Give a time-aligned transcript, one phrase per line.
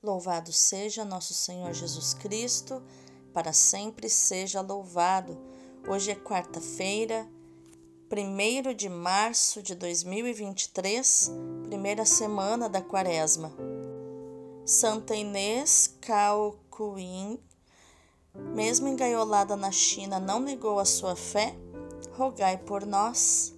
[0.00, 2.80] Louvado seja nosso Senhor Jesus Cristo,
[3.34, 5.36] para sempre seja louvado.
[5.88, 7.28] Hoje é quarta-feira,
[8.08, 11.32] 1 de março de 2023,
[11.64, 13.52] primeira semana da quaresma.
[14.64, 17.40] Santa Inês Caocuin,
[18.54, 21.56] mesmo engaiolada na China, não negou a sua fé?
[22.12, 23.52] Rogai por nós.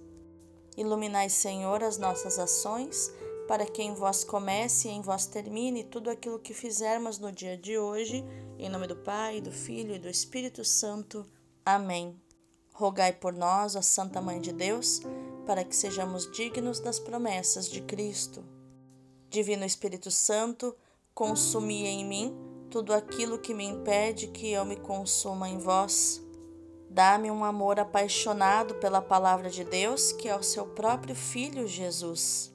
[0.75, 3.11] Iluminai, Senhor, as nossas ações
[3.51, 7.57] para que em vós comece e em vós termine tudo aquilo que fizermos no dia
[7.57, 8.23] de hoje,
[8.57, 11.25] em nome do Pai, do Filho e do Espírito Santo.
[11.65, 12.17] Amém.
[12.71, 15.01] Rogai por nós, ó Santa Mãe de Deus,
[15.45, 18.41] para que sejamos dignos das promessas de Cristo.
[19.29, 20.73] Divino Espírito Santo,
[21.13, 22.33] consumi em mim
[22.69, 26.21] tudo aquilo que me impede que eu me consuma em vós.
[26.89, 32.49] Dá-me um amor apaixonado pela palavra de Deus, que é o seu próprio Filho Jesus.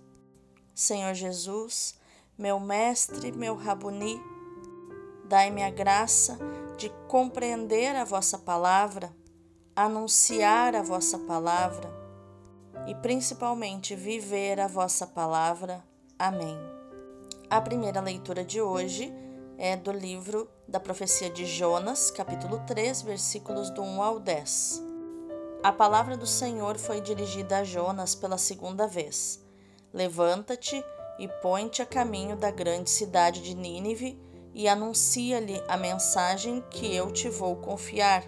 [0.77, 1.95] Senhor Jesus,
[2.37, 4.21] meu Mestre, meu Rabuni,
[5.25, 6.39] dai-me a graça
[6.77, 9.11] de compreender a vossa palavra,
[9.75, 11.91] anunciar a vossa palavra
[12.87, 15.83] e principalmente viver a vossa palavra.
[16.19, 16.59] Amém.
[17.49, 19.11] A primeira leitura de hoje
[19.57, 24.83] é do livro da profecia de Jonas, capítulo 3, versículos do 1 ao 10.
[25.63, 29.46] A palavra do Senhor foi dirigida a Jonas pela segunda vez.
[29.93, 30.85] Levanta-te
[31.19, 34.21] e põe-te a caminho da grande cidade de Nínive
[34.55, 38.25] e anuncia-lhe a mensagem que eu te vou confiar.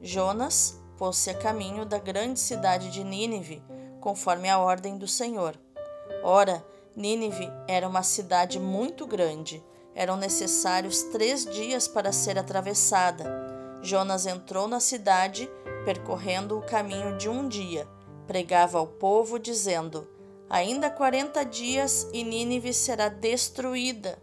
[0.00, 3.62] Jonas pôs-se a caminho da grande cidade de Nínive,
[4.00, 5.58] conforme a ordem do Senhor.
[6.22, 9.64] Ora, Nínive era uma cidade muito grande.
[9.94, 13.24] Eram necessários três dias para ser atravessada.
[13.82, 15.50] Jonas entrou na cidade,
[15.84, 17.88] percorrendo o caminho de um dia.
[18.26, 20.06] Pregava ao povo, dizendo:
[20.50, 24.20] Ainda quarenta dias e Nínive será destruída.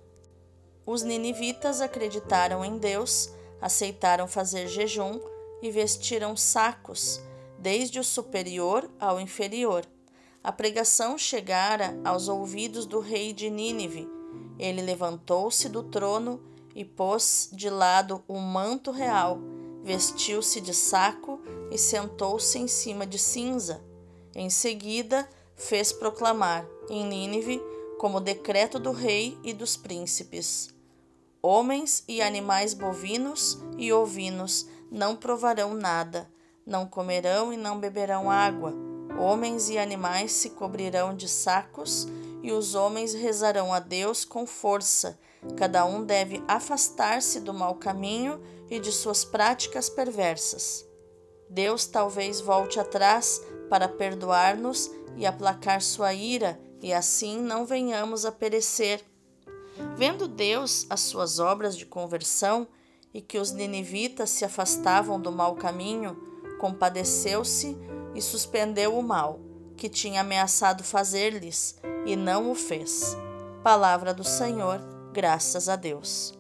[0.86, 5.22] Os ninivitas acreditaram em Deus, aceitaram fazer jejum
[5.61, 7.22] e vestiram sacos,
[7.58, 9.86] desde o superior ao inferior.
[10.43, 14.05] A pregação chegara aos ouvidos do rei de Nínive.
[14.59, 16.44] Ele levantou-se do trono
[16.76, 19.39] e pôs de lado o manto real,
[19.82, 21.39] vestiu-se de saco
[21.71, 23.82] e sentou-se em cima de cinza.
[24.36, 25.27] Em seguida,
[25.58, 27.62] fez proclamar em Nínive
[27.98, 30.70] como decreto do rei e dos príncipes:
[31.42, 36.30] Homens e animais bovinos e ovinos não provarão nada,
[36.66, 38.73] não comerão e não beberão água.
[39.20, 42.08] Homens e animais se cobrirão de sacos
[42.44, 45.20] e os homens rezarão a Deus com força.
[45.56, 48.39] Cada um deve afastar-se do mau caminho
[48.70, 50.86] e de suas práticas perversas.
[51.50, 58.32] Deus talvez volte atrás para perdoar-nos e aplacar sua ira, e assim não venhamos a
[58.32, 59.04] perecer.
[59.95, 62.67] Vendo Deus as suas obras de conversão
[63.14, 66.16] e que os ninivitas se afastavam do mau caminho,
[66.60, 67.77] compadeceu-se
[68.14, 69.39] e suspendeu o mal
[69.76, 73.16] que tinha ameaçado fazer-lhes, e não o fez.
[73.64, 74.82] Palavra do Senhor,
[75.14, 76.33] graças a Deus.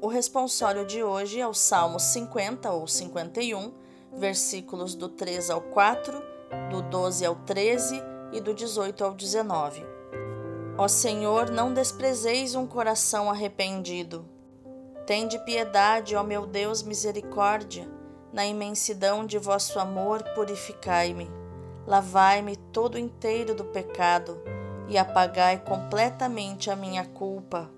[0.00, 3.72] O responsório de hoje é o Salmo 50 ou 51,
[4.14, 6.22] versículos do 3 ao 4
[6.70, 9.84] do 12 ao 13 e do 18 ao 19.
[10.76, 14.24] Ó Senhor, não desprezeis um coração arrependido.
[15.06, 17.90] Tende piedade, ó meu Deus, misericórdia.
[18.32, 21.30] Na imensidão de vosso amor, purificai-me.
[21.86, 24.40] Lavai-me todo inteiro do pecado
[24.88, 27.70] e apagai completamente a minha culpa.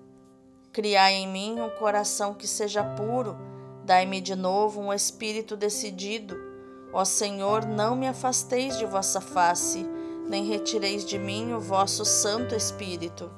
[0.71, 3.37] Criai em mim um coração que seja puro,
[3.85, 6.50] dai-me de novo um espírito decidido
[6.93, 9.87] Ó Senhor, não me afasteis de vossa face,
[10.27, 13.31] nem retireis de mim o vosso Santo Espírito.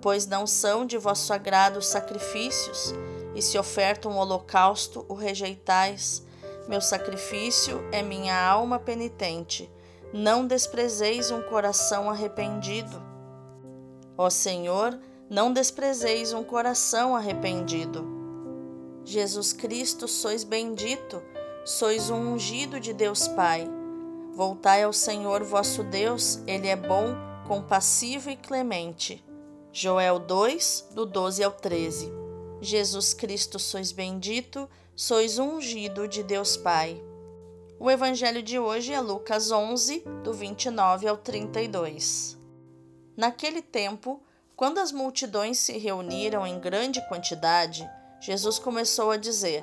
[0.00, 2.92] Pois não são de vosso agrado os sacrifícios,
[3.34, 6.24] e se oferta um holocausto, o rejeitais.
[6.68, 9.70] Meu sacrifício é minha alma penitente.
[10.12, 13.00] Não desprezeis um coração arrependido.
[14.16, 14.98] Ó Senhor,
[15.30, 18.04] não desprezeis um coração arrependido.
[19.04, 21.22] Jesus Cristo, sois bendito
[21.64, 23.68] sois um ungido de Deus Pai.
[24.32, 27.14] Voltai ao Senhor vosso Deus, ele é bom,
[27.46, 29.24] compassivo e clemente.
[29.72, 32.12] Joel 2, do 12 ao 13.
[32.60, 37.02] Jesus Cristo, sois bendito, sois ungido de Deus Pai.
[37.78, 42.36] O evangelho de hoje é Lucas 11, do 29 ao 32.
[43.16, 44.20] Naquele tempo,
[44.56, 47.88] quando as multidões se reuniram em grande quantidade,
[48.20, 49.62] Jesus começou a dizer: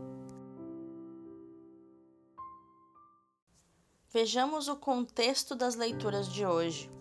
[4.13, 6.91] Vejamos o contexto das leituras de hoje.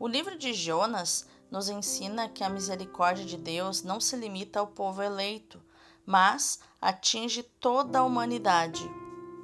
[0.00, 4.66] O livro de Jonas nos ensina que a misericórdia de Deus não se limita ao
[4.66, 5.60] povo eleito,
[6.06, 8.80] mas atinge toda a humanidade,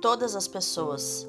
[0.00, 1.28] todas as pessoas.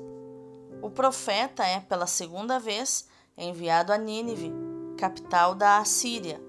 [0.81, 4.53] O profeta é, pela segunda vez, enviado a Nínive,
[4.97, 6.41] capital da Assíria.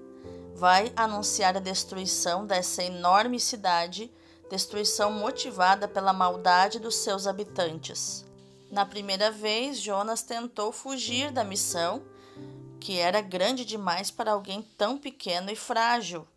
[0.55, 4.09] Vai anunciar a destruição dessa enorme cidade,
[4.49, 8.25] destruição motivada pela maldade dos seus habitantes.
[8.69, 12.03] Na primeira vez, Jonas tentou fugir da missão
[12.79, 16.27] que era grande demais para alguém tão pequeno e frágil.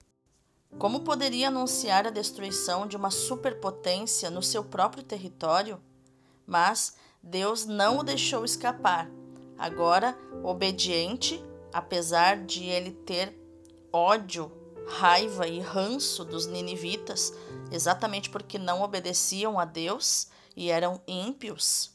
[0.79, 5.81] Como poderia anunciar a destruição de uma superpotência no seu próprio território?
[6.47, 9.11] Mas Deus não o deixou escapar.
[9.59, 13.37] Agora, obediente, apesar de ele ter
[13.93, 14.51] ódio,
[14.87, 17.33] raiva e ranço dos ninivitas,
[17.71, 21.90] exatamente porque não obedeciam a Deus e eram ímpios,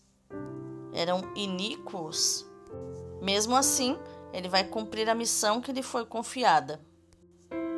[0.94, 2.46] eram iníquos.
[3.22, 3.98] Mesmo assim,
[4.34, 6.82] ele vai cumprir a missão que lhe foi confiada.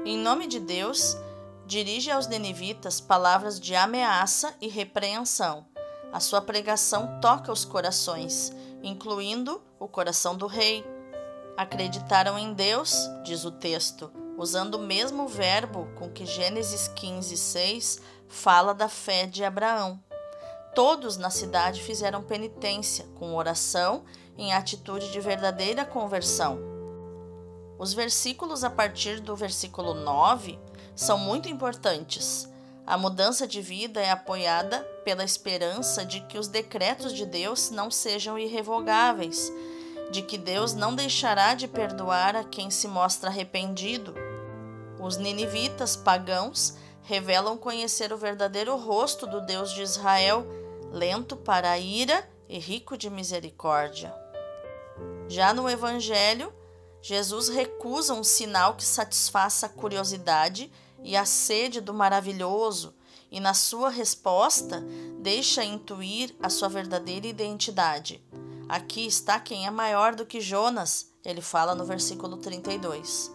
[0.06, 1.18] Em nome de Deus,
[1.66, 5.66] dirige aos nenivitas palavras de ameaça e repreensão.
[6.14, 10.86] A sua pregação toca os corações, incluindo o coração do rei.
[11.58, 18.00] Acreditaram em Deus, diz o texto, usando o mesmo verbo com que Gênesis 15, 6
[18.28, 20.00] fala da fé de Abraão.
[20.78, 24.04] Todos na cidade fizeram penitência, com oração
[24.38, 26.60] em atitude de verdadeira conversão.
[27.80, 30.60] Os versículos a partir do versículo 9
[30.96, 32.48] são muito importantes.
[32.86, 37.90] A mudança de vida é apoiada pela esperança de que os decretos de Deus não
[37.90, 39.52] sejam irrevogáveis,
[40.12, 44.14] de que Deus não deixará de perdoar a quem se mostra arrependido.
[45.00, 50.46] Os ninivitas pagãos revelam conhecer o verdadeiro rosto do Deus de Israel,
[50.92, 54.14] lento para a ira e rico de misericórdia.
[55.28, 56.54] Já no Evangelho,
[57.02, 60.72] Jesus recusa um sinal que satisfaça a curiosidade
[61.04, 62.94] e a sede do maravilhoso,
[63.30, 64.84] e na sua resposta
[65.20, 68.24] deixa intuir a sua verdadeira identidade.
[68.70, 73.32] Aqui está quem é maior do que Jonas, ele fala no versículo 32.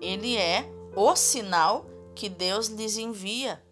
[0.00, 3.62] Ele é o sinal que Deus lhes envia.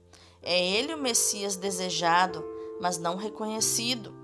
[0.43, 2.45] É ele o Messias desejado,
[2.81, 4.19] mas não reconhecido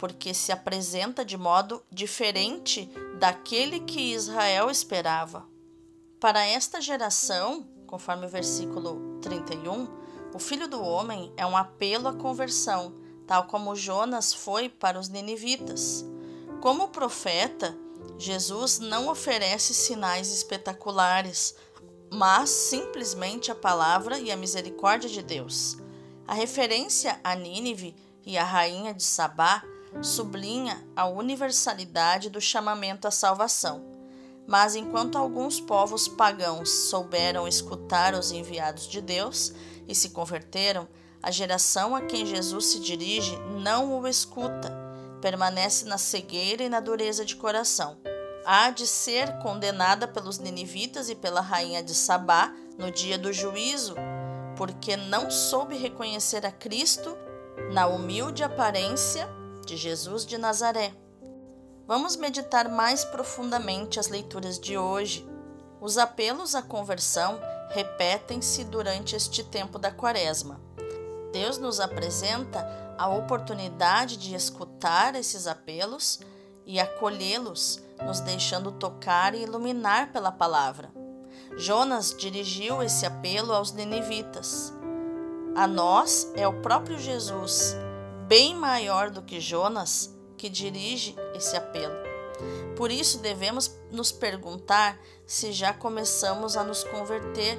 [0.00, 5.46] porque se apresenta de modo diferente daquele que Israel esperava.
[6.18, 9.86] Para esta geração, conforme o versículo 31,
[10.32, 12.94] o filho do homem é um apelo à conversão,
[13.26, 16.02] tal como Jonas foi para os ninivitas.
[16.62, 17.76] Como profeta,
[18.16, 21.54] Jesus não oferece sinais espetaculares,
[22.10, 25.76] mas simplesmente a palavra e a misericórdia de Deus.
[26.30, 27.92] A referência a Nínive
[28.24, 29.64] e a rainha de Sabá
[30.00, 33.84] sublinha a universalidade do chamamento à salvação.
[34.46, 39.52] Mas enquanto alguns povos pagãos souberam escutar os enviados de Deus
[39.88, 40.86] e se converteram,
[41.20, 44.72] a geração a quem Jesus se dirige não o escuta,
[45.20, 47.98] permanece na cegueira e na dureza de coração.
[48.46, 53.96] Há de ser condenada pelos ninivitas e pela rainha de Sabá no dia do juízo,
[54.60, 57.16] porque não soube reconhecer a Cristo
[57.72, 59.26] na humilde aparência
[59.64, 60.92] de Jesus de Nazaré.
[61.86, 65.26] Vamos meditar mais profundamente as leituras de hoje.
[65.80, 67.40] Os apelos à conversão
[67.70, 70.60] repetem-se durante este tempo da Quaresma.
[71.32, 76.20] Deus nos apresenta a oportunidade de escutar esses apelos
[76.66, 80.99] e acolhê-los, nos deixando tocar e iluminar pela palavra.
[81.60, 84.72] Jonas dirigiu esse apelo aos ninivitas.
[85.54, 87.76] A nós é o próprio Jesus
[88.26, 91.94] bem maior do que Jonas que dirige esse apelo.
[92.76, 97.58] Por isso devemos nos perguntar se já começamos a nos converter,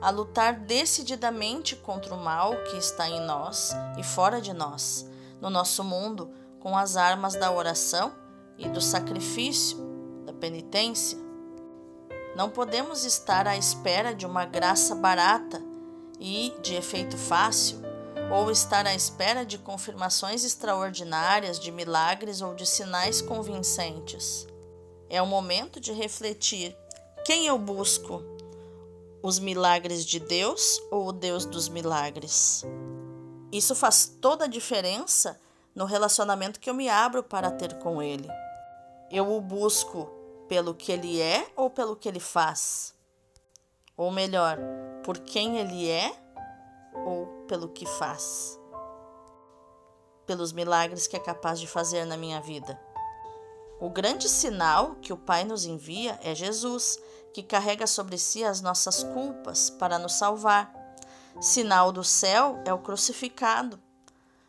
[0.00, 5.08] a lutar decididamente contra o mal que está em nós e fora de nós,
[5.40, 8.12] no nosso mundo, com as armas da oração
[8.56, 9.78] e do sacrifício,
[10.26, 11.27] da penitência.
[12.38, 15.60] Não podemos estar à espera de uma graça barata
[16.20, 17.80] e de efeito fácil,
[18.32, 24.46] ou estar à espera de confirmações extraordinárias, de milagres ou de sinais convincentes.
[25.10, 26.76] É o momento de refletir:
[27.24, 28.22] quem eu busco?
[29.20, 32.64] Os milagres de Deus ou o Deus dos milagres?
[33.50, 35.40] Isso faz toda a diferença
[35.74, 38.28] no relacionamento que eu me abro para ter com Ele.
[39.10, 40.17] Eu o busco
[40.48, 42.94] pelo que Ele é ou pelo que Ele faz?
[43.96, 44.58] Ou melhor,
[45.04, 46.12] por quem Ele é
[46.94, 48.58] ou pelo que faz?
[50.26, 52.78] Pelos milagres que é capaz de fazer na minha vida.
[53.80, 56.98] O grande sinal que o Pai nos envia é Jesus,
[57.32, 60.72] que carrega sobre si as nossas culpas para nos salvar.
[61.40, 63.80] Sinal do céu é o crucificado.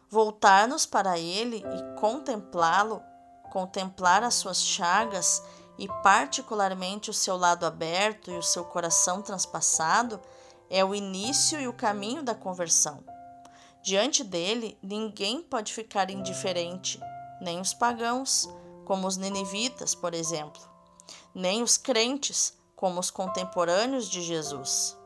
[0.09, 3.03] Voltar-nos para Ele e contemplá-lo,
[3.51, 5.43] contemplar as suas chagas
[5.79, 10.19] e, particularmente, o seu lado aberto e o seu coração transpassado,
[10.69, 13.03] é o início e o caminho da conversão.
[13.81, 16.99] Diante dele, ninguém pode ficar indiferente,
[17.41, 18.47] nem os pagãos
[18.85, 20.61] como os ninivitas, por exemplo,
[21.33, 24.97] nem os crentes, como os contemporâneos de Jesus.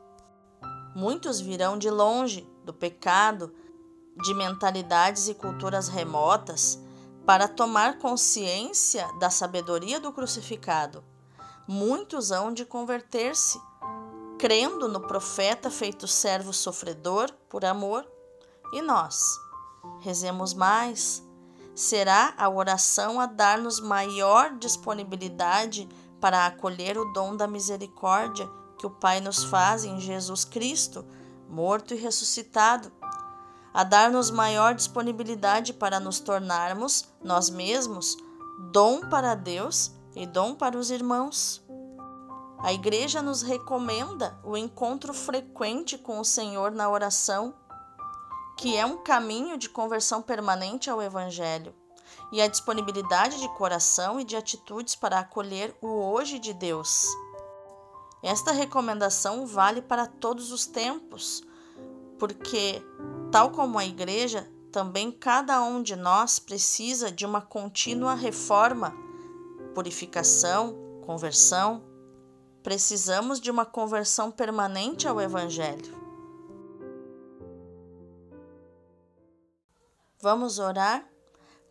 [0.95, 3.53] Muitos virão de longe do pecado,
[4.23, 6.79] de mentalidades e culturas remotas,
[7.25, 11.03] para tomar consciência da sabedoria do crucificado.
[11.67, 13.59] Muitos hão de converter-se,
[14.37, 18.05] crendo no profeta feito servo sofredor por amor.
[18.73, 19.21] E nós?
[20.01, 21.23] Rezemos mais,
[21.73, 25.87] será a oração a dar-nos maior disponibilidade
[26.19, 31.05] para acolher o dom da misericórdia que o Pai nos faz em Jesus Cristo,
[31.49, 32.91] morto e ressuscitado,
[33.73, 38.15] a dar-nos maior disponibilidade para nos tornarmos nós mesmos
[38.71, 41.63] dom para Deus e dom para os irmãos.
[42.59, 47.53] A Igreja nos recomenda o encontro frequente com o Senhor na oração
[48.57, 51.73] que é um caminho de conversão permanente ao Evangelho,
[52.31, 57.07] e a disponibilidade de coração e de atitudes para acolher o hoje de Deus.
[58.21, 61.43] Esta recomendação vale para todos os tempos,
[62.17, 62.81] porque,
[63.33, 68.95] tal como a Igreja, também cada um de nós precisa de uma contínua reforma,
[69.73, 71.83] purificação, conversão.
[72.61, 75.97] Precisamos de uma conversão permanente ao Evangelho.
[80.21, 81.03] Vamos orar?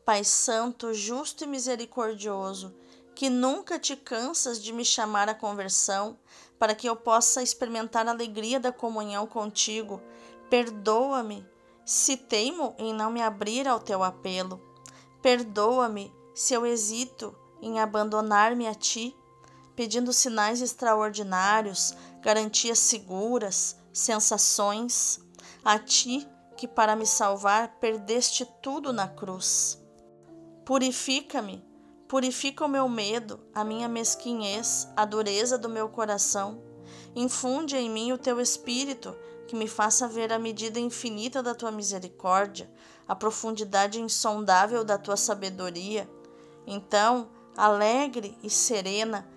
[0.04, 2.75] Pai Santo, justo e misericordioso,
[3.14, 6.19] que nunca te cansas de me chamar à conversão,
[6.59, 10.02] para que eu possa experimentar a alegria da comunhão contigo,
[10.50, 11.51] perdoa-me
[11.84, 14.60] se teimo em não me abrir ao teu apelo.
[15.20, 19.16] Perdoa-me se eu hesito em abandonar-me a ti,
[19.76, 25.20] pedindo sinais extraordinários, garantias seguras, sensações.
[25.64, 29.80] A ti que para me salvar perdeste tudo na cruz.
[30.64, 31.64] Purifica-me,
[32.06, 36.62] purifica o meu medo, a minha mesquinhez, a dureza do meu coração.
[37.14, 39.16] Infunde em mim o teu espírito,
[39.52, 42.73] que me faça ver a medida infinita da tua misericórdia,
[43.06, 46.09] a profundidade insondável da tua sabedoria.
[46.66, 49.28] Então, alegre e serena,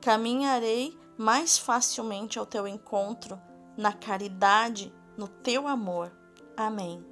[0.00, 3.38] caminharei mais facilmente ao teu encontro,
[3.76, 6.10] na caridade, no teu amor.
[6.56, 7.04] Amém.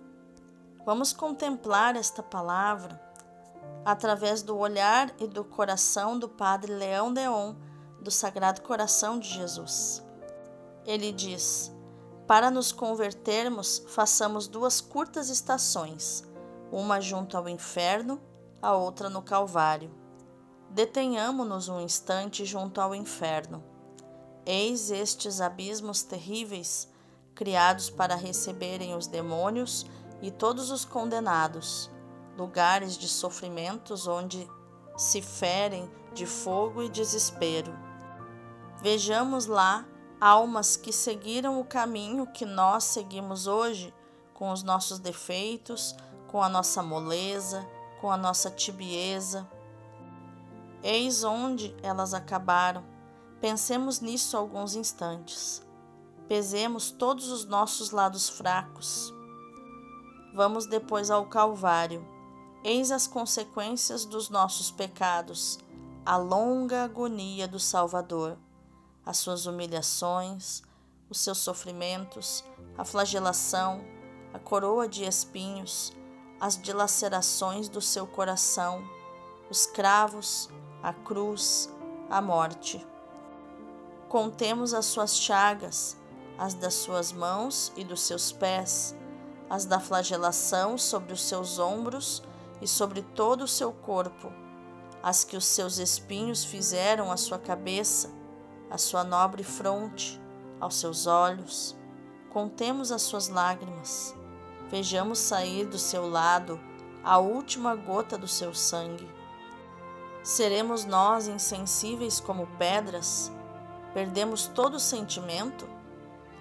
[0.87, 2.99] Vamos contemplar esta palavra
[3.85, 7.55] através do olhar e do coração do Padre Leão Deon,
[8.01, 10.03] do Sagrado Coração de Jesus.
[10.87, 11.77] Ele diz:
[12.29, 16.23] Para nos convertermos, façamos duas curtas estações,
[16.71, 18.21] uma junto ao inferno,
[18.61, 19.91] a outra no Calvário.
[20.69, 23.65] Detenhamo-nos um instante junto ao inferno.
[24.45, 26.87] Eis estes abismos terríveis
[27.35, 29.87] criados para receberem os demônios
[30.21, 31.91] e todos os condenados,
[32.37, 34.47] lugares de sofrimentos onde
[34.99, 37.73] se ferem de fogo e desespero.
[38.83, 39.87] Vejamos lá
[40.21, 43.95] almas que seguiram o caminho que nós seguimos hoje,
[44.35, 45.95] com os nossos defeitos,
[46.29, 47.67] com a nossa moleza,
[48.01, 49.49] com a nossa tibieza.
[50.83, 52.85] Eis onde elas acabaram.
[53.41, 55.63] Pensemos nisso alguns instantes.
[56.29, 59.13] Pesemos todos os nossos lados fracos.
[60.35, 62.07] Vamos depois ao Calvário.
[62.63, 65.59] Eis as consequências dos nossos pecados,
[66.05, 68.37] a longa agonia do Salvador,
[69.09, 70.63] as suas humilhações,
[71.09, 72.45] os seus sofrimentos,
[72.77, 73.83] a flagelação,
[74.35, 75.97] a coroa de espinhos,
[76.39, 78.87] as dilacerações do seu coração,
[79.49, 80.51] os cravos,
[80.83, 81.71] a cruz,
[82.11, 82.87] a morte.
[84.11, 85.97] Contemos as suas chagas,
[86.37, 88.95] as das suas mãos e dos seus pés,
[89.49, 92.23] as da flagelação sobre os seus ombros
[92.61, 94.31] e sobre todo o seu corpo,
[95.03, 98.19] as que os seus espinhos fizeram à sua cabeça,
[98.71, 100.21] à sua nobre fronte,
[100.61, 101.77] aos seus olhos.
[102.31, 104.15] Contemos as suas lágrimas,
[104.71, 106.61] vejamos sair do seu lado
[107.03, 109.09] a última gota do seu sangue.
[110.23, 113.33] Seremos nós insensíveis como pedras?
[113.95, 115.67] Perdemos todo o sentimento?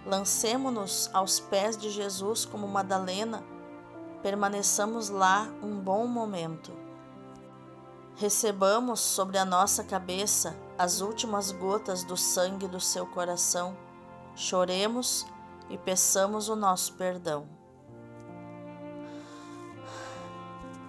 [0.06, 3.44] Lancemo-nos aos pés de Jesus como Madalena,
[4.22, 6.72] permaneçamos lá um bom momento.
[8.16, 13.76] Recebamos sobre a nossa cabeça as últimas gotas do sangue do seu coração,
[14.36, 15.26] choremos
[15.70, 17.48] e peçamos o nosso perdão.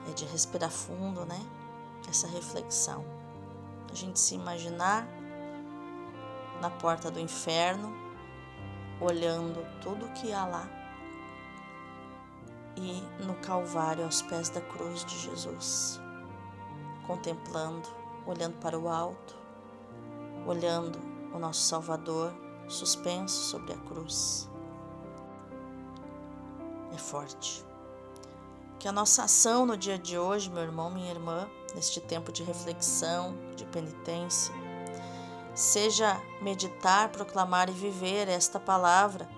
[0.09, 1.41] É de respirar fundo, né?
[2.09, 3.05] Essa reflexão.
[3.91, 5.07] A gente se imaginar
[6.61, 7.95] na porta do inferno
[9.01, 10.69] olhando tudo que há lá
[12.77, 16.01] e no Calvário aos pés da cruz de Jesus,
[17.07, 17.89] contemplando,
[18.27, 19.38] olhando para o alto,
[20.49, 20.99] olhando
[21.35, 22.33] o nosso Salvador
[22.67, 24.49] suspenso sobre a cruz.
[26.95, 27.65] É forte.
[28.79, 32.43] Que a nossa ação no dia de hoje, meu irmão, minha irmã, neste tempo de
[32.43, 34.55] reflexão, de penitência,
[35.55, 39.29] seja meditar, proclamar e viver esta palavra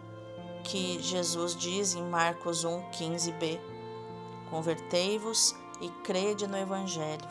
[0.62, 3.58] que Jesus diz em Marcos 1, 15b.
[4.50, 7.28] Convertei-vos e crede no Evangelho.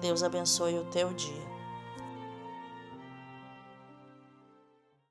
[0.00, 1.53] Deus abençoe o teu dia.